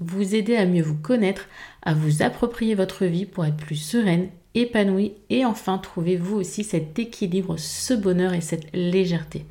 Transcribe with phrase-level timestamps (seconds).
[0.00, 1.48] vous aider à mieux vous connaître,
[1.82, 6.64] à vous approprier votre vie pour être plus sereine épanoui et enfin trouvez vous aussi
[6.64, 9.44] cet équilibre, ce bonheur et cette légèreté.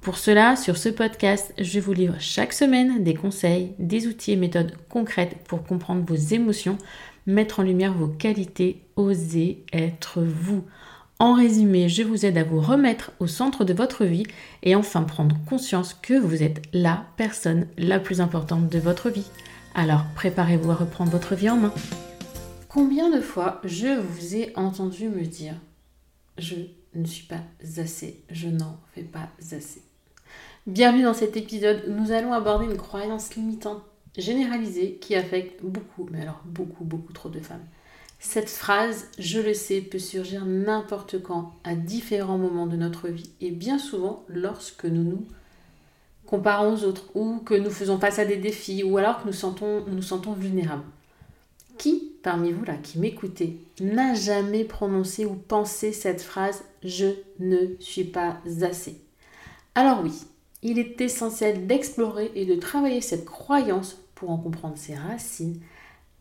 [0.00, 4.36] Pour cela, sur ce podcast, je vous livre chaque semaine des conseils, des outils et
[4.36, 6.76] méthodes concrètes pour comprendre vos émotions,
[7.26, 10.64] mettre en lumière vos qualités, oser être vous.
[11.18, 14.26] En résumé, je vous aide à vous remettre au centre de votre vie
[14.62, 19.30] et enfin prendre conscience que vous êtes la personne la plus importante de votre vie.
[19.76, 21.74] Alors préparez-vous à reprendre votre vie en main.
[22.68, 25.54] Combien de fois je vous ai entendu me dire
[26.38, 26.54] je
[26.94, 27.40] ne suis pas
[27.76, 29.82] assez, je n'en fais pas assez.
[30.68, 33.82] Bienvenue dans cet épisode nous allons aborder une croyance limitante
[34.16, 37.66] généralisée qui affecte beaucoup, mais alors beaucoup, beaucoup trop de femmes.
[38.20, 43.30] Cette phrase, je le sais, peut surgir n'importe quand, à différents moments de notre vie,
[43.40, 45.26] et bien souvent lorsque nous nous
[46.26, 49.32] comparons aux autres, ou que nous faisons face à des défis, ou alors que nous
[49.32, 50.84] sentons, nous sentons vulnérables.
[51.78, 57.06] Qui parmi vous là qui m'écoutez n'a jamais prononcé ou pensé cette phrase je
[57.38, 59.00] ne suis pas assez
[59.74, 60.12] Alors oui,
[60.62, 65.60] il est essentiel d'explorer et de travailler cette croyance pour en comprendre ses racines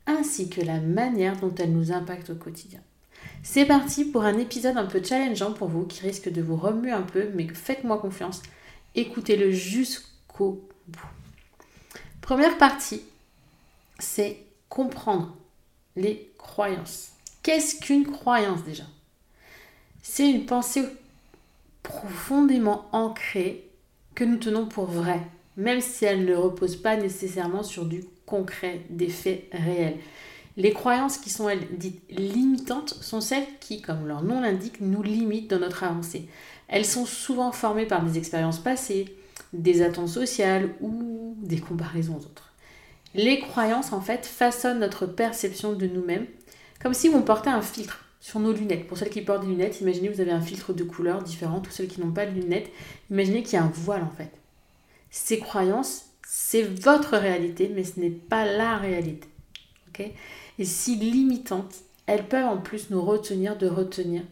[0.06, 2.82] ainsi que la manière dont elle nous impacte au quotidien.
[3.42, 6.92] C'est parti pour un épisode un peu challengeant pour vous qui risque de vous remuer
[6.92, 8.42] un peu, mais faites-moi confiance,
[8.96, 11.08] écoutez-le jusqu'au bout.
[12.22, 13.02] Première partie,
[14.00, 14.38] c'est
[14.70, 15.36] comprendre
[15.96, 17.12] les croyances.
[17.42, 18.86] Qu'est-ce qu'une croyance déjà?
[20.02, 20.86] C'est une pensée
[21.82, 23.70] profondément ancrée
[24.16, 25.22] que nous tenons pour vraie,
[25.58, 29.98] même si elle ne repose pas nécessairement sur du concret, des faits réels.
[30.56, 35.02] Les croyances qui sont elles dites limitantes sont celles qui, comme leur nom l'indique, nous
[35.02, 36.28] limitent dans notre avancée.
[36.68, 39.16] Elles sont souvent formées par des expériences passées,
[39.54, 42.54] des attentes sociales ou des comparaisons autres.
[43.16, 46.26] Les croyances, en fait, façonnent notre perception de nous-mêmes,
[46.82, 48.88] comme si on portait un filtre sur nos lunettes.
[48.88, 51.68] Pour celles qui portent des lunettes, imaginez vous avez un filtre de couleurs différentes.
[51.68, 52.72] Ou celles qui n'ont pas de lunettes,
[53.12, 54.32] imaginez qu'il y a un voile, en fait.
[55.12, 59.28] Ces croyances, c'est votre réalité, mais ce n'est pas la réalité.
[60.60, 61.76] Et si limitantes,
[62.06, 64.24] elles peuvent en plus nous retenir de retenir.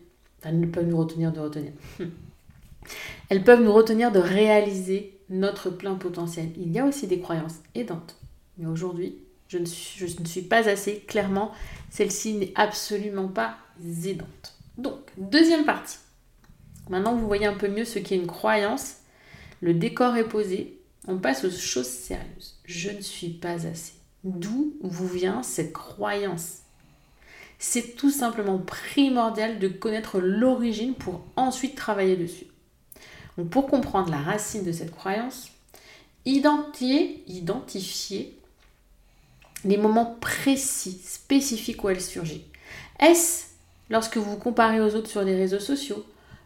[0.44, 1.72] Elles peuvent nous retenir de retenir.
[3.30, 6.50] Elles peuvent nous retenir de réaliser notre plein potentiel.
[6.58, 8.22] Il y a aussi des croyances aidantes
[8.62, 11.00] mais aujourd'hui, je je ne suis pas assez.
[11.08, 11.52] Clairement,
[11.90, 13.58] celle-ci n'est absolument pas
[14.06, 14.56] aidante.
[14.78, 15.98] Donc, deuxième partie.
[16.90, 18.98] Maintenant, vous voyez un peu mieux ce qu'est une croyance.
[19.62, 20.80] Le décor est posé.
[21.08, 22.60] On passe aux choses sérieuses.
[22.66, 23.94] Je ne suis pas assez.
[24.24, 26.61] D'où vous vient cette croyance?
[27.64, 32.48] C'est tout simplement primordial de connaître l'origine pour ensuite travailler dessus.
[33.38, 35.52] Donc pour comprendre la racine de cette croyance,
[36.26, 37.24] identifier,
[39.64, 42.46] les moments précis, spécifiques où elle surgit.
[43.00, 43.46] Est-ce
[43.92, 46.04] lorsque vous vous comparez aux autres sur les réseaux sociaux,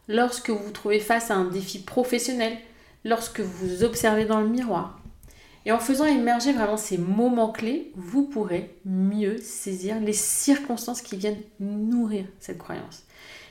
[0.10, 2.58] lorsque vous vous trouvez face à un défi professionnel,
[3.06, 5.00] lorsque vous vous observez dans le miroir
[5.66, 11.18] Et en faisant émerger vraiment ces moments clés, vous pourrez mieux saisir les circonstances qui
[11.18, 13.04] viennent nourrir cette croyance.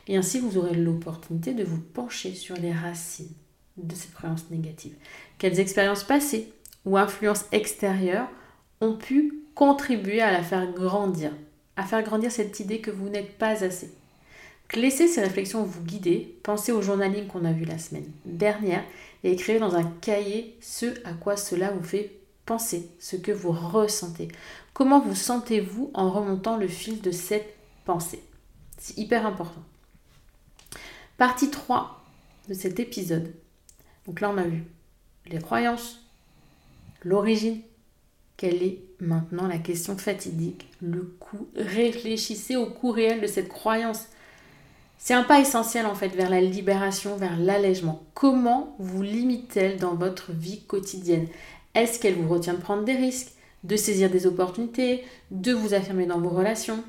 [0.07, 3.33] Et ainsi, vous aurez l'opportunité de vous pencher sur les racines
[3.77, 4.95] de cette croyance négative.
[5.39, 6.53] Quelles expériences passées
[6.85, 8.29] ou influences extérieures
[8.81, 11.33] ont pu contribuer à la faire grandir,
[11.77, 13.93] à faire grandir cette idée que vous n'êtes pas assez?
[14.75, 18.83] Laissez ces réflexions vous guider, pensez au journaling qu'on a vu la semaine dernière
[19.23, 23.53] et écrivez dans un cahier ce à quoi cela vous fait penser, ce que vous
[23.53, 24.29] ressentez.
[24.73, 27.55] Comment vous sentez-vous en remontant le fil de cette
[27.85, 28.21] pensée?
[28.79, 29.63] C'est hyper important.
[31.17, 32.05] Partie 3
[32.49, 33.33] de cet épisode.
[34.07, 34.65] Donc là, on a vu
[35.27, 36.01] les croyances,
[37.03, 37.61] l'origine,
[38.37, 41.47] quelle est maintenant la question fatidique, le coût.
[41.55, 44.09] Réfléchissez au coût réel de cette croyance.
[45.07, 48.03] C'est un pas essentiel en fait vers la libération, vers l'allègement.
[48.15, 51.27] Comment vous limite-t-elle dans votre vie quotidienne?
[51.75, 53.33] Est-ce qu'elle vous retient de prendre des risques,
[53.65, 56.83] de saisir des opportunités, de vous affirmer dans vos relations?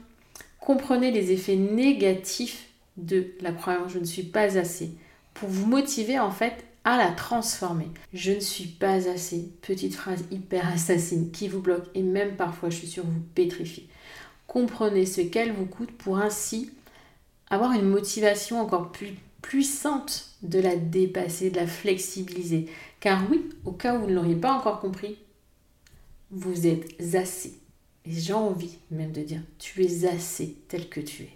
[0.62, 4.92] Comprenez les effets négatifs de la croyance je ne suis pas assez
[5.34, 7.90] pour vous motiver en fait à la transformer.
[8.14, 12.70] Je ne suis pas assez, petite phrase hyper assassine qui vous bloque et même parfois
[12.70, 13.90] je suis sûre vous pétrifie.
[14.48, 16.72] Comprenez ce qu'elle vous coûte pour ainsi
[17.50, 22.68] avoir une motivation encore plus puissante de la dépasser, de la flexibiliser.
[23.00, 25.18] Car oui, au cas où vous ne l'auriez pas encore compris,
[26.32, 27.60] vous êtes assez.
[28.06, 31.34] Et j'ai envie même de dire, tu es assez tel que tu es.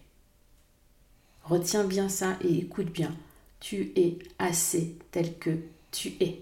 [1.44, 3.16] Retiens bien ça et écoute bien.
[3.60, 5.58] Tu es assez tel que
[5.92, 6.42] tu es.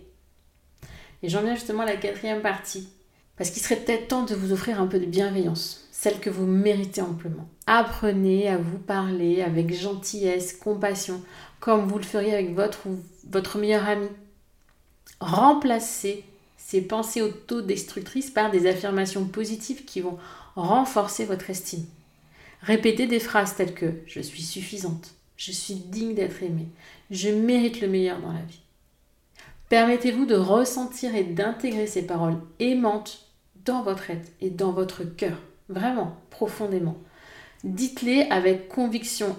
[1.23, 2.89] Et j'en viens justement à la quatrième partie.
[3.37, 6.45] Parce qu'il serait peut-être temps de vous offrir un peu de bienveillance, celle que vous
[6.45, 7.47] méritez amplement.
[7.69, 11.21] Apprenez à vous parler avec gentillesse, compassion,
[11.59, 12.87] comme vous le feriez avec votre
[13.29, 14.07] votre meilleur ami.
[15.19, 16.23] Remplacez
[16.55, 20.17] ces pensées autodestructrices par des affirmations positives qui vont
[20.55, 21.85] renforcer votre estime.
[22.61, 26.67] Répétez des phrases telles que je suis suffisante, je suis digne d'être aimée,
[27.11, 28.61] je mérite le meilleur dans la vie.
[29.67, 33.27] Permettez-vous de ressentir et d'intégrer ces paroles aimantes
[33.65, 35.37] dans votre être et dans votre cœur,
[35.67, 36.97] vraiment, profondément.
[37.63, 39.38] Dites-les avec conviction.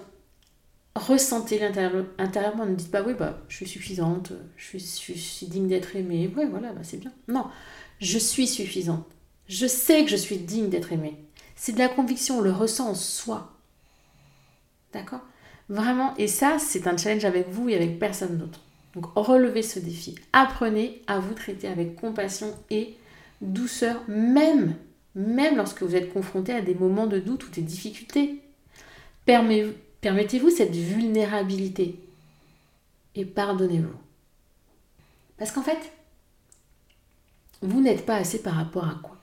[0.95, 1.65] Ressentez-les
[2.17, 2.65] intérieurement.
[2.65, 6.31] Ne dites pas oui, bah, je suis suffisante, je suis, digne d'être aimée.
[6.35, 7.11] Ouais, voilà, bah, c'est bien.
[7.27, 7.45] Non,
[7.99, 9.05] je suis suffisante.
[9.47, 11.17] Je sais que je suis digne d'être aimée.
[11.55, 13.55] C'est de la conviction, on le ressent en soi.
[14.93, 15.21] D'accord?
[15.69, 18.59] Vraiment, et ça, c'est un challenge avec vous et avec personne d'autre.
[18.95, 20.15] Donc relevez ce défi.
[20.33, 22.95] Apprenez à vous traiter avec compassion et
[23.41, 24.75] douceur, même,
[25.15, 28.41] même lorsque vous êtes confronté à des moments de doute ou des difficultés.
[29.25, 31.99] Permettez-vous cette vulnérabilité
[33.15, 33.97] et pardonnez-vous.
[35.37, 35.91] Parce qu'en fait,
[37.61, 39.17] vous n'êtes pas assez par rapport à quoi?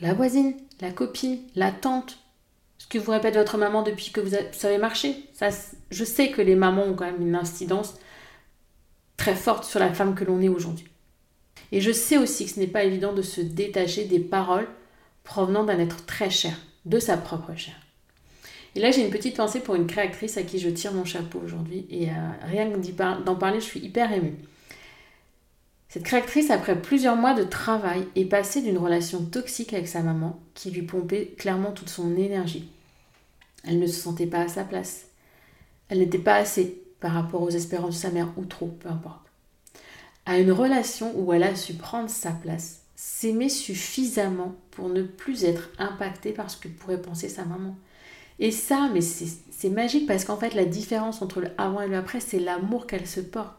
[0.00, 2.18] La voisine, la copine, la tante,
[2.78, 5.14] ce que vous répète votre maman depuis que vous savez marcher.
[5.32, 5.50] Ça,
[5.90, 7.94] je sais que les mamans ont quand même une incidence
[9.16, 10.88] très forte sur la femme que l'on est aujourd'hui.
[11.70, 14.68] Et je sais aussi que ce n'est pas évident de se détacher des paroles
[15.24, 16.54] provenant d'un être très cher,
[16.84, 17.74] de sa propre chair.
[18.76, 21.40] Et là, j'ai une petite pensée pour une créatrice à qui je tire mon chapeau
[21.44, 21.86] aujourd'hui.
[21.90, 24.34] Et euh, rien que d'en parler, je suis hyper émue.
[25.88, 30.40] Cette créatrice, après plusieurs mois de travail, est passée d'une relation toxique avec sa maman
[30.54, 32.68] qui lui pompait clairement toute son énergie.
[33.62, 35.06] Elle ne se sentait pas à sa place.
[35.88, 39.24] Elle n'était pas assez par rapport aux espérances de sa mère ou trop, peu importe.
[40.26, 45.44] À une relation où elle a su prendre sa place, s'aimer suffisamment pour ne plus
[45.44, 47.76] être impactée par ce que pourrait penser sa maman.
[48.38, 51.96] Et ça, mais c'est magique parce qu'en fait, la différence entre le avant et le
[51.96, 53.54] après, c'est l'amour qu'elle se porte.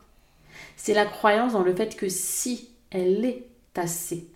[0.75, 3.45] C'est la croyance dans le fait que si elle est
[3.75, 4.27] assez,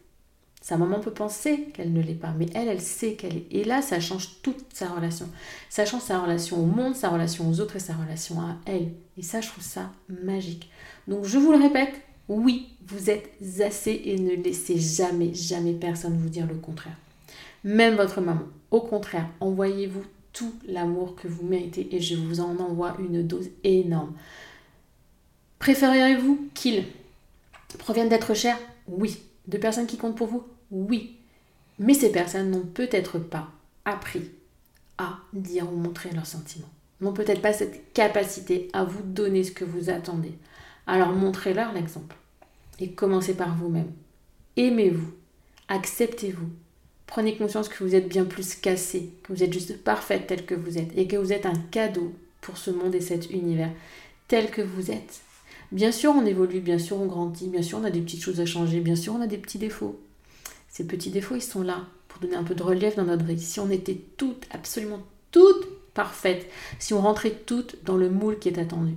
[0.61, 3.47] sa maman peut penser qu'elle ne l'est pas, mais elle, elle sait qu'elle est.
[3.51, 5.29] Et là, ça change toute sa relation.
[5.69, 8.91] Ça change sa relation au monde, sa relation aux autres et sa relation à elle.
[9.17, 9.91] Et ça, je trouve ça
[10.23, 10.69] magique.
[11.07, 11.93] Donc, je vous le répète,
[12.27, 13.31] oui, vous êtes
[13.61, 16.97] assez et ne laissez jamais, jamais personne vous dire le contraire.
[17.63, 18.43] Même votre maman.
[18.71, 20.03] Au contraire, envoyez-vous
[20.33, 24.13] tout l'amour que vous méritez et je vous en envoie une dose énorme.
[25.59, 26.85] Préféreriez-vous qu'ils
[27.77, 28.59] proviennent d'être chers?
[28.87, 29.19] Oui.
[29.47, 30.43] De personnes qui comptent pour vous?
[30.71, 31.17] Oui.
[31.79, 33.49] Mais ces personnes n'ont peut-être pas
[33.85, 34.29] appris
[34.97, 36.69] à dire ou montrer leurs sentiments.
[37.01, 40.33] N'ont peut-être pas cette capacité à vous donner ce que vous attendez.
[40.87, 42.15] Alors montrez-leur l'exemple.
[42.79, 43.91] Et commencez par vous-même.
[44.55, 45.11] Aimez-vous.
[45.67, 46.49] Acceptez-vous.
[47.05, 50.55] Prenez conscience que vous êtes bien plus cassé, que vous êtes juste parfaite telle que
[50.55, 53.71] vous êtes et que vous êtes un cadeau pour ce monde et cet univers
[54.27, 55.21] tel que vous êtes.
[55.71, 58.39] Bien sûr, on évolue, bien sûr, on grandit, bien sûr, on a des petites choses
[58.39, 59.99] à changer, bien sûr, on a des petits défauts.
[60.67, 63.39] Ces petits défauts, ils sont là pour donner un peu de relief dans notre vie.
[63.39, 64.99] Si on était toutes, absolument
[65.31, 68.93] toutes parfaite, si on rentrait toutes dans le moule qui est attendu,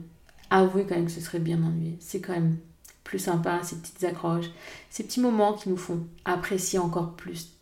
[0.51, 1.97] avouez quand même que ce serait bien ennuyé.
[2.01, 2.57] C'est quand même
[3.05, 4.51] plus sympa, ces petites accroches,
[4.91, 7.53] ces petits moments qui nous font apprécier encore plus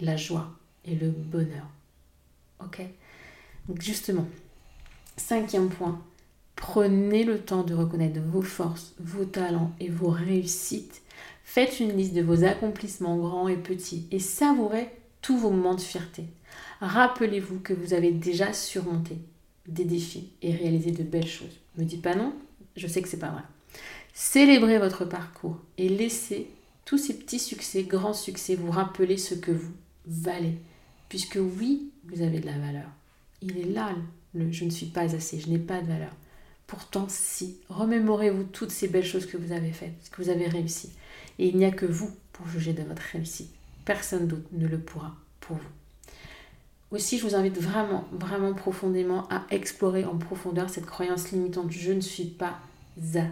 [0.00, 0.50] la joie
[0.84, 1.66] et le bonheur.
[2.64, 2.80] Ok?
[3.68, 4.26] Donc justement,
[5.16, 6.00] cinquième point,
[6.54, 11.02] prenez le temps de reconnaître vos forces, vos talents et vos réussites.
[11.44, 14.88] Faites une liste de vos accomplissements grands et petits et savourez
[15.22, 16.24] tous vos moments de fierté.
[16.80, 19.16] Rappelez-vous que vous avez déjà surmonté
[19.66, 21.58] des défis et réalisé de belles choses.
[21.76, 22.34] Me dites pas non,
[22.76, 23.42] je sais que c'est pas vrai.
[24.18, 26.48] Célébrez votre parcours et laissez
[26.86, 29.74] tous ces petits succès, grands succès, vous rappeler ce que vous
[30.06, 30.54] valez.
[31.10, 32.88] Puisque oui, vous avez de la valeur.
[33.42, 33.90] Il est là
[34.32, 36.12] le je ne suis pas assez, je n'ai pas de valeur.
[36.66, 40.92] Pourtant, si, remémorez-vous toutes ces belles choses que vous avez faites, que vous avez réussi.
[41.38, 43.50] Et il n'y a que vous pour juger de votre réussite.
[43.84, 46.16] Personne d'autre ne le pourra pour vous.
[46.90, 51.92] Aussi, je vous invite vraiment, vraiment profondément à explorer en profondeur cette croyance limitante je
[51.92, 52.60] ne suis pas
[52.96, 53.30] assez.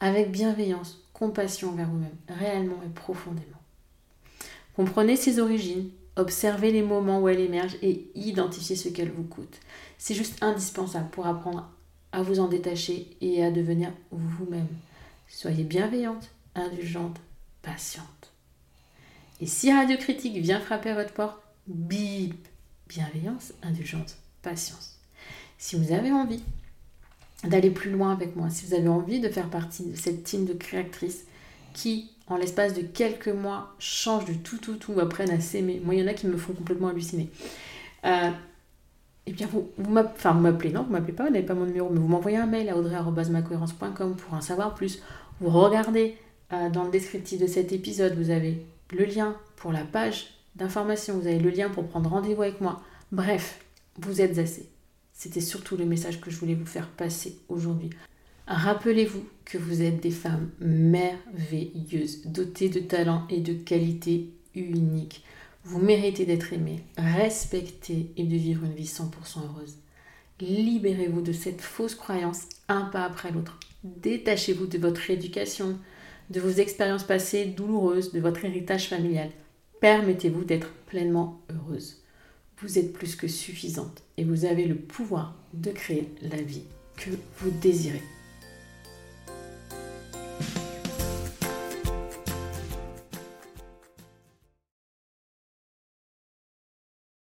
[0.00, 3.44] Avec bienveillance, compassion envers vous-même, réellement et profondément.
[4.74, 9.60] Comprenez ses origines, observez les moments où elle émerge et identifiez ce qu'elle vous coûte.
[9.98, 11.70] C'est juste indispensable pour apprendre
[12.12, 14.68] à vous en détacher et à devenir vous-même.
[15.28, 17.20] Soyez bienveillante, indulgente,
[17.62, 18.32] patiente.
[19.40, 22.48] Et si Radio Critique vient frapper à votre porte, bip,
[22.88, 24.98] bienveillance, indulgence, patience.
[25.58, 26.42] Si vous avez envie
[27.44, 30.44] d'aller plus loin avec moi, si vous avez envie de faire partie de cette team
[30.44, 31.24] de créatrices
[31.72, 35.80] qui, en l'espace de quelques mois, change du tout, tout, tout, apprennent à s'aimer.
[35.84, 37.30] Moi, il y en a qui me font complètement halluciner.
[38.04, 38.30] Euh,
[39.26, 42.00] eh bien, vous, vous m'appelez, non, vous m'appelez pas, vous n'avez pas mon numéro, mais
[42.00, 45.02] vous m'envoyez un mail à audrey.macohérence.com pour en savoir plus.
[45.40, 46.16] Vous regardez
[46.52, 51.18] euh, dans le descriptif de cet épisode, vous avez le lien pour la page d'information,
[51.18, 52.80] vous avez le lien pour prendre rendez-vous avec moi.
[53.12, 53.64] Bref,
[53.98, 54.68] vous êtes assez.
[55.20, 57.90] C'était surtout le message que je voulais vous faire passer aujourd'hui.
[58.46, 65.22] Rappelez-vous que vous êtes des femmes merveilleuses, dotées de talents et de qualités uniques.
[65.64, 69.76] Vous méritez d'être aimée, respectée et de vivre une vie 100% heureuse.
[70.40, 73.60] Libérez-vous de cette fausse croyance un pas après l'autre.
[73.84, 75.78] Détachez-vous de votre éducation,
[76.30, 79.28] de vos expériences passées douloureuses, de votre héritage familial.
[79.80, 81.99] Permettez-vous d'être pleinement heureuse.
[82.62, 86.64] Vous êtes plus que suffisante et vous avez le pouvoir de créer la vie
[86.96, 88.02] que vous désirez.